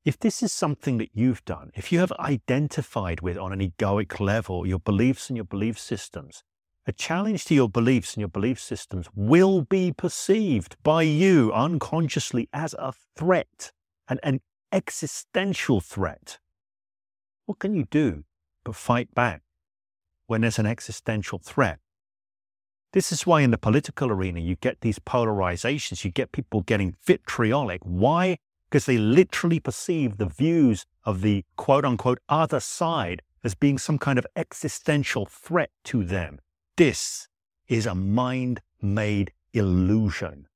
[0.04, 4.18] If this is something that you've done, if you have identified with on an egoic
[4.18, 6.42] level your beliefs and your belief systems,
[6.86, 12.48] a challenge to your beliefs and your belief systems will be perceived by you unconsciously
[12.52, 13.70] as a threat,
[14.08, 14.40] an, an
[14.72, 16.40] existential threat.
[17.46, 18.24] What can you do
[18.64, 19.42] but fight back
[20.26, 21.78] when there's an existential threat?
[22.92, 26.96] This is why in the political arena you get these polarizations, you get people getting
[27.06, 27.80] vitriolic.
[27.84, 28.38] Why?
[28.72, 33.98] Because they literally perceive the views of the quote unquote other side as being some
[33.98, 36.38] kind of existential threat to them.
[36.78, 37.28] This
[37.68, 40.46] is a mind made illusion.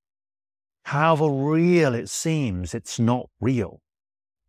[0.85, 3.83] However real it seems, it's not real.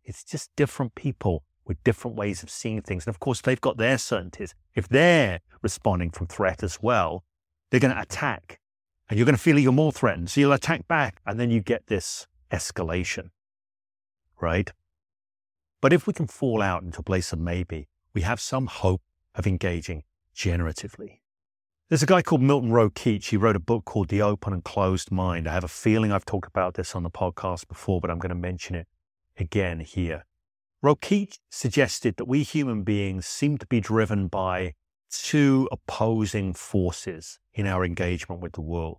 [0.02, 3.06] It's just different people with different ways of seeing things.
[3.06, 4.54] And of course, they've got their certainties.
[4.74, 7.22] If they're responding from threat as well,
[7.68, 8.60] they're going to attack
[9.10, 10.30] and you're going to feel you're more threatened.
[10.30, 13.28] So you'll attack back and then you get this escalation,
[14.40, 14.72] right?
[15.80, 19.02] But if we can fall out into a place of maybe, we have some hope
[19.34, 20.02] of engaging
[20.34, 21.20] generatively.
[21.88, 23.30] There's a guy called Milton Rokeach.
[23.30, 25.48] He wrote a book called The Open and Closed Mind.
[25.48, 28.28] I have a feeling I've talked about this on the podcast before, but I'm going
[28.28, 28.86] to mention it
[29.38, 30.26] again here.
[30.84, 34.74] Rokeach suggested that we human beings seem to be driven by
[35.10, 38.98] two opposing forces in our engagement with the world.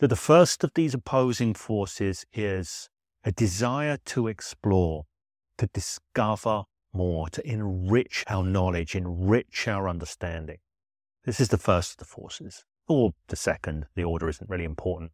[0.00, 2.89] That the first of these opposing forces is
[3.24, 5.06] a desire to explore,
[5.58, 10.58] to discover more, to enrich our knowledge, enrich our understanding.
[11.24, 15.12] This is the first of the forces, or the second, the order isn't really important.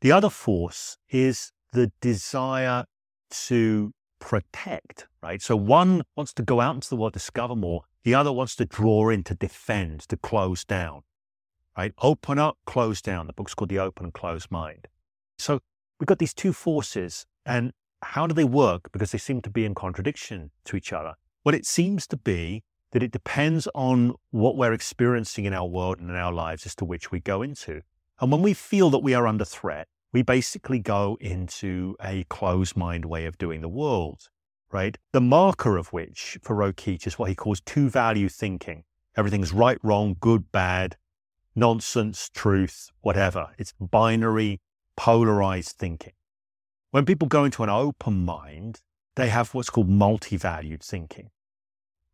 [0.00, 2.84] The other force is the desire
[3.46, 5.40] to protect, right?
[5.40, 7.82] So one wants to go out into the world, discover more.
[8.04, 11.02] The other wants to draw in, to defend, to close down,
[11.76, 11.92] right?
[12.02, 13.26] Open up, close down.
[13.26, 14.88] The book's called The Open and Closed Mind.
[15.38, 15.60] So
[15.98, 17.72] we've got these two forces, and
[18.02, 18.90] how do they work?
[18.92, 21.14] Because they seem to be in contradiction to each other.
[21.44, 25.98] Well, it seems to be that it depends on what we're experiencing in our world
[25.98, 27.82] and in our lives as to which we go into.
[28.20, 32.76] And when we feel that we are under threat, we basically go into a closed
[32.76, 34.30] mind way of doing the world,
[34.72, 34.96] right?
[35.12, 38.84] The marker of which for Rokeach is what he calls two value thinking.
[39.16, 40.96] Everything's right, wrong, good, bad,
[41.54, 43.48] nonsense, truth, whatever.
[43.58, 44.60] It's binary,
[44.98, 46.12] polarized thinking.
[46.90, 48.80] When people go into an open mind,
[49.16, 51.30] they have what's called multi-valued thinking,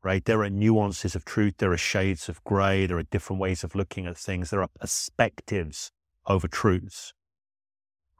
[0.02, 0.24] right?
[0.24, 1.54] There are nuances of truth.
[1.58, 2.86] There are shades of gray.
[2.86, 4.50] There are different ways of looking at things.
[4.50, 5.90] There are perspectives
[6.26, 7.12] over truths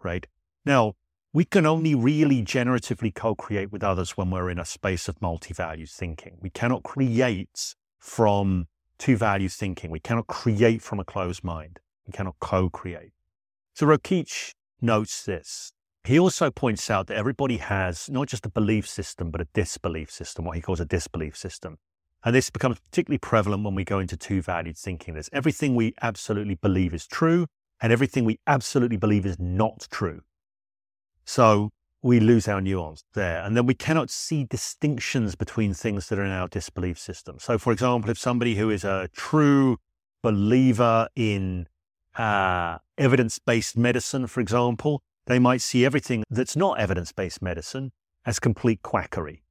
[0.04, 0.26] right?
[0.64, 0.94] Now,
[1.32, 5.20] we can only really generatively co create with others when we're in a space of
[5.20, 6.36] multi value thinking.
[6.40, 9.90] We cannot create from two value thinking.
[9.90, 11.80] We cannot create from a closed mind.
[12.06, 13.12] We cannot co create.
[13.74, 15.72] So Rokeach notes this.
[16.04, 20.10] He also points out that everybody has not just a belief system, but a disbelief
[20.10, 21.78] system, what he calls a disbelief system.
[22.24, 25.14] And this becomes particularly prevalent when we go into two valued thinking.
[25.14, 27.46] There's everything we absolutely believe is true,
[27.82, 30.20] and everything we absolutely believe is not true.
[31.24, 31.70] So
[32.00, 33.42] we lose our nuance there.
[33.42, 37.38] And then we cannot see distinctions between things that are in our disbelief system.
[37.40, 39.78] So, for example, if somebody who is a true
[40.22, 41.66] believer in
[42.16, 47.92] uh, evidence based medicine, for example, they might see everything that's not evidence based medicine
[48.26, 49.42] as complete quackery,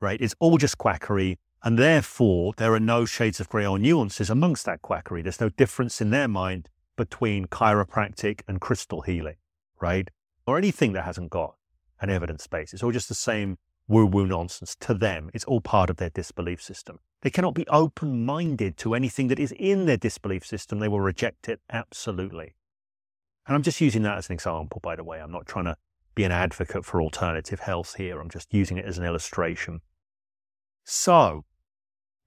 [0.00, 0.20] right?
[0.20, 1.38] It's all just quackery.
[1.64, 5.22] And therefore, there are no shades of grey or nuances amongst that quackery.
[5.22, 9.36] There's no difference in their mind between chiropractic and crystal healing,
[9.80, 10.08] right?
[10.46, 11.56] Or anything that hasn't got
[12.00, 12.72] an evidence base.
[12.72, 13.58] It's all just the same
[13.88, 15.30] woo woo nonsense to them.
[15.34, 17.00] It's all part of their disbelief system.
[17.22, 20.78] They cannot be open minded to anything that is in their disbelief system.
[20.78, 22.54] They will reject it absolutely.
[23.48, 25.20] And I'm just using that as an example, by the way.
[25.20, 25.76] I'm not trying to
[26.14, 28.20] be an advocate for alternative health here.
[28.20, 29.80] I'm just using it as an illustration.
[30.84, 31.46] So,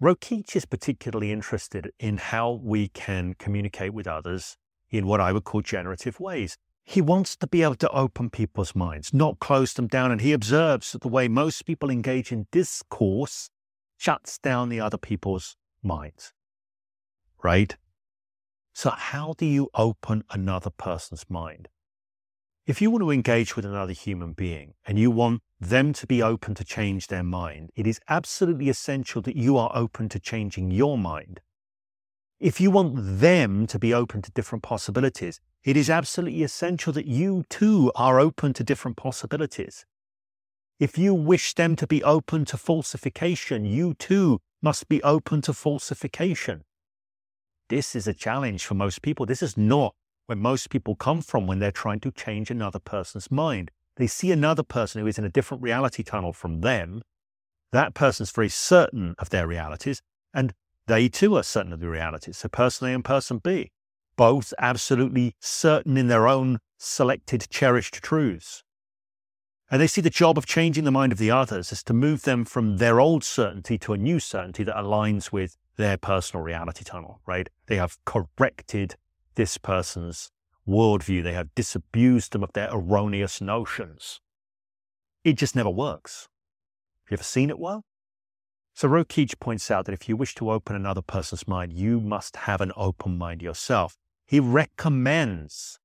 [0.01, 4.57] Rokeach is particularly interested in how we can communicate with others
[4.89, 6.57] in what I would call generative ways.
[6.83, 10.11] He wants to be able to open people's minds, not close them down.
[10.11, 13.51] And he observes that the way most people engage in discourse
[13.95, 16.33] shuts down the other people's minds.
[17.43, 17.77] Right?
[18.73, 21.67] So, how do you open another person's mind?
[22.65, 26.21] If you want to engage with another human being and you want them to be
[26.21, 30.71] open to change their mind, it is absolutely essential that you are open to changing
[30.71, 31.41] your mind.
[32.39, 37.05] If you want them to be open to different possibilities, it is absolutely essential that
[37.05, 39.85] you too are open to different possibilities.
[40.79, 45.53] If you wish them to be open to falsification, you too must be open to
[45.53, 46.63] falsification.
[47.71, 49.25] This is a challenge for most people.
[49.25, 49.95] This is not
[50.25, 53.71] where most people come from when they're trying to change another person's mind.
[53.95, 57.01] They see another person who is in a different reality tunnel from them.
[57.71, 60.01] That person's very certain of their realities,
[60.33, 60.53] and
[60.87, 62.39] they too are certain of the realities.
[62.39, 63.71] So, person A and person B,
[64.17, 68.65] both absolutely certain in their own selected, cherished truths.
[69.71, 72.23] And they see the job of changing the mind of the others is to move
[72.23, 76.83] them from their old certainty to a new certainty that aligns with their personal reality
[76.83, 77.47] tunnel, right?
[77.67, 78.95] They have corrected
[79.35, 80.29] this person's
[80.67, 81.23] worldview.
[81.23, 84.19] They have disabused them of their erroneous notions.
[85.23, 86.27] It just never works.
[87.05, 87.83] Have you ever seen it work?
[88.73, 92.35] So Rokeach points out that if you wish to open another person's mind, you must
[92.35, 93.95] have an open mind yourself.
[94.27, 95.79] He recommends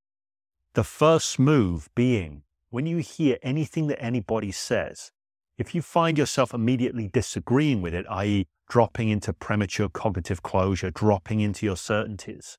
[0.75, 5.11] the first move being when you hear anything that anybody says,
[5.59, 11.41] if you find yourself immediately disagreeing with it, i.e., dropping into premature cognitive closure, dropping
[11.41, 12.59] into your certainties,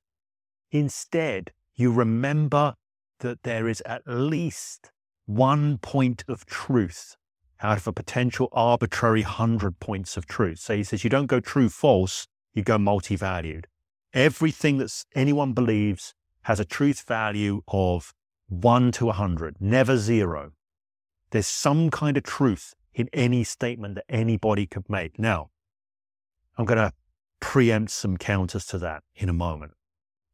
[0.72, 2.76] Instead, you remember
[3.20, 4.92] that there is at least
[5.26, 7.16] one point of truth
[7.62, 10.60] out of a potential arbitrary 100 points of truth.
[10.60, 13.68] So he says you don't go true false, you go multi valued.
[14.14, 18.14] Everything that anyone believes has a truth value of
[18.50, 20.52] 1 to 100, never zero.
[21.32, 25.20] There's some kind of truth in any statement that anybody could make.
[25.20, 25.50] Now,
[26.58, 26.94] I'm going to
[27.40, 29.74] preempt some counters to that in a moment.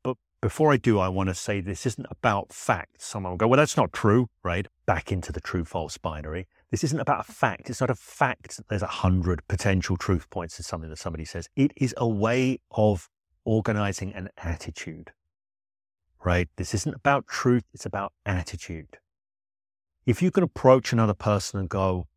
[0.04, 3.06] But before I do, I want to say this isn't about facts.
[3.06, 4.68] Someone will go, well, that's not true, right?
[4.86, 6.48] Back into the true false binary.
[6.72, 7.70] This isn't about a fact.
[7.70, 11.26] It's not a fact that there's a hundred potential truth points in something that somebody
[11.26, 11.50] says.
[11.56, 13.10] It is a way of
[13.46, 15.12] organizing an attitude,
[16.26, 16.50] right?
[16.58, 17.64] This isn't about truth.
[17.74, 18.98] It's about attitude.
[20.06, 22.08] If you can approach another person and go,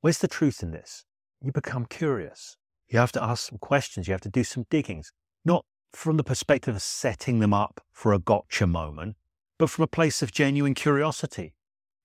[0.00, 1.04] where's the truth in this?
[1.42, 2.56] You become curious.
[2.88, 4.06] You have to ask some questions.
[4.06, 5.12] You have to do some diggings,
[5.44, 9.16] not from the perspective of setting them up for a gotcha moment,
[9.58, 11.54] but from a place of genuine curiosity.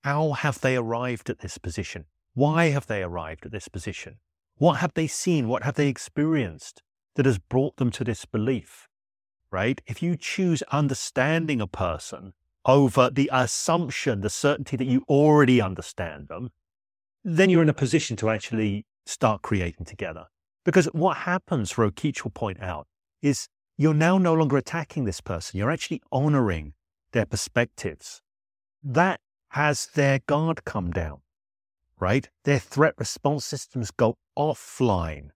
[0.03, 2.05] How have they arrived at this position?
[2.33, 4.17] Why have they arrived at this position?
[4.55, 5.47] What have they seen?
[5.47, 6.81] What have they experienced
[7.15, 8.88] that has brought them to this belief?
[9.51, 9.81] Right?
[9.87, 12.33] If you choose understanding a person
[12.65, 16.51] over the assumption, the certainty that you already understand them,
[17.23, 20.25] then you're in a position to actually start creating together.
[20.65, 22.87] Because what happens, Rokeach will point out,
[23.21, 23.47] is
[23.77, 25.57] you're now no longer attacking this person.
[25.57, 26.73] You're actually honoring
[27.11, 28.21] their perspectives.
[28.83, 29.19] That
[29.49, 31.21] has their guard come down,
[31.99, 32.29] right?
[32.43, 35.29] Their threat response systems go offline.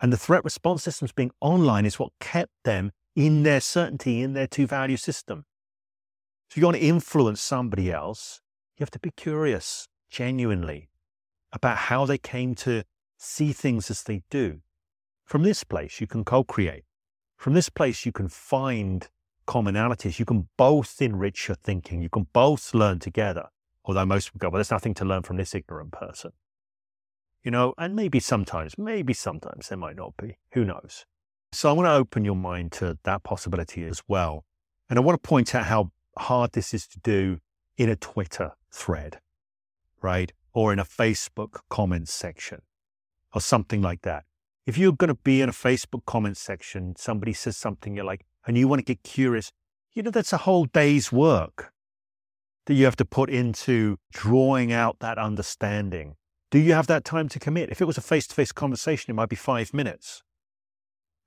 [0.00, 4.32] And the threat response systems being online is what kept them in their certainty, in
[4.32, 5.44] their two value system.
[6.48, 8.40] So you want to influence somebody else,
[8.76, 10.88] you have to be curious, genuinely,
[11.52, 12.84] about how they came to
[13.16, 14.60] see things as they do.
[15.24, 16.84] From this place, you can co create.
[17.36, 19.08] From this place, you can find
[19.48, 20.20] commonalities.
[20.20, 22.00] You can both enrich your thinking.
[22.00, 23.48] You can both learn together.
[23.84, 26.30] Although most would go, well, there's nothing to learn from this ignorant person.
[27.42, 30.38] You know, and maybe sometimes, maybe sometimes there might not be.
[30.52, 31.04] Who knows?
[31.52, 34.44] So I want to open your mind to that possibility as well.
[34.90, 37.40] And I want to point out how hard this is to do
[37.76, 39.20] in a Twitter thread,
[40.02, 40.32] right?
[40.52, 42.62] Or in a Facebook comments section
[43.34, 44.24] or something like that.
[44.66, 48.26] If you're going to be in a Facebook comment section, somebody says something you're like,
[48.46, 49.50] and you want to get curious,
[49.94, 51.72] you know, that's a whole day's work
[52.66, 56.16] that you have to put into drawing out that understanding.
[56.50, 57.70] Do you have that time to commit?
[57.70, 60.22] If it was a face to face conversation, it might be five minutes.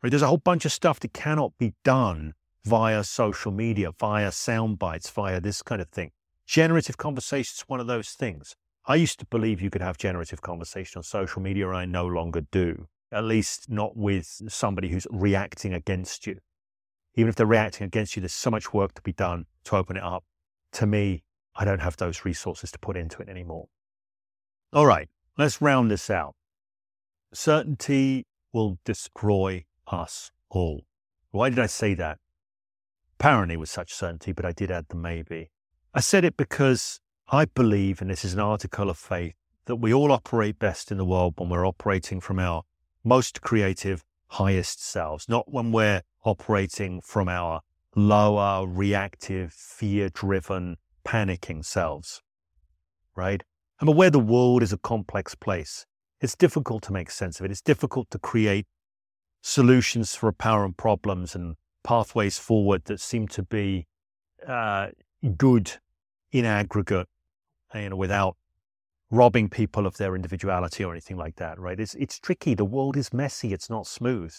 [0.01, 0.09] Right?
[0.09, 2.33] There's a whole bunch of stuff that cannot be done
[2.65, 6.11] via social media, via sound bites, via this kind of thing.
[6.45, 8.55] Generative conversation is one of those things.
[8.85, 11.67] I used to believe you could have generative conversation on social media.
[11.67, 16.39] And I no longer do, at least not with somebody who's reacting against you.
[17.15, 19.97] Even if they're reacting against you, there's so much work to be done to open
[19.97, 20.23] it up.
[20.73, 21.23] To me,
[21.55, 23.67] I don't have those resources to put into it anymore.
[24.73, 26.35] All right, let's round this out.
[27.33, 30.81] Certainty will destroy us all.
[31.31, 32.19] Why did I say that?
[33.19, 35.51] Apparently with such certainty, but I did add the maybe.
[35.93, 36.99] I said it because
[37.31, 39.35] I believe, and this is an article of faith,
[39.65, 42.63] that we all operate best in the world when we're operating from our
[43.03, 47.61] most creative, highest selves, not when we're operating from our
[47.95, 52.21] lower, reactive, fear driven, panicking selves.
[53.15, 53.43] Right?
[53.79, 55.85] I'm aware the world is a complex place.
[56.21, 57.51] It's difficult to make sense of it.
[57.51, 58.67] It's difficult to create
[59.41, 63.87] solutions for apparent problems and pathways forward that seem to be
[64.47, 64.87] uh,
[65.37, 65.71] good
[66.31, 67.07] in aggregate
[67.75, 68.37] you know, without
[69.09, 71.79] robbing people of their individuality or anything like that, right?
[71.79, 72.53] It's, it's tricky.
[72.53, 73.51] The world is messy.
[73.51, 74.33] It's not smooth.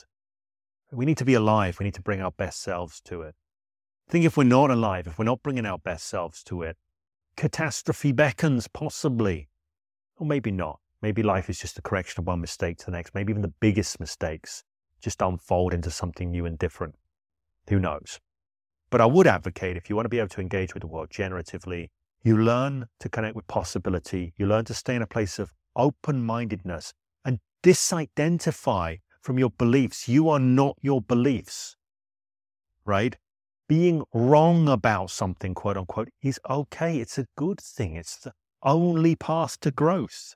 [0.90, 1.78] We need to be alive.
[1.78, 3.34] We need to bring our best selves to it.
[4.08, 6.76] I think if we're not alive, if we're not bringing our best selves to it,
[7.36, 9.48] catastrophe beckons, possibly.
[10.16, 10.80] Or maybe not.
[11.00, 13.14] Maybe life is just a correction of one mistake to the next.
[13.14, 14.64] Maybe even the biggest mistakes
[15.02, 16.94] just unfold into something new and different.
[17.68, 18.20] Who knows?
[18.90, 21.10] But I would advocate if you want to be able to engage with the world
[21.10, 21.88] generatively,
[22.22, 24.32] you learn to connect with possibility.
[24.36, 26.92] You learn to stay in a place of open mindedness
[27.24, 30.08] and disidentify from your beliefs.
[30.08, 31.76] You are not your beliefs,
[32.84, 33.16] right?
[33.68, 36.98] Being wrong about something, quote unquote, is okay.
[36.98, 37.96] It's a good thing.
[37.96, 38.32] It's the
[38.62, 40.34] only path to growth.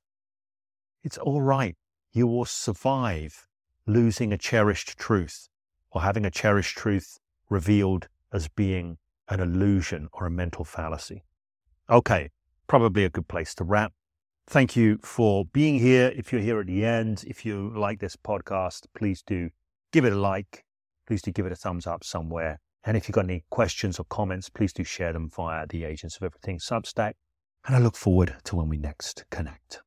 [1.04, 1.76] It's all right.
[2.12, 3.46] You will survive
[3.86, 5.48] losing a cherished truth
[5.90, 7.18] or having a cherished truth
[7.48, 11.24] revealed as being an illusion or a mental fallacy.
[11.88, 12.30] Okay,
[12.66, 13.92] probably a good place to wrap.
[14.48, 16.12] Thank you for being here.
[16.14, 19.50] If you're here at the end, if you like this podcast, please do
[19.92, 20.64] give it a like.
[21.06, 22.60] Please do give it a thumbs up somewhere.
[22.84, 26.16] And if you've got any questions or comments, please do share them via the Agents
[26.16, 27.14] of Everything Substack.
[27.66, 29.82] And I look forward to when we next connect.